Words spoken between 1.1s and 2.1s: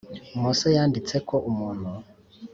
ko umuntu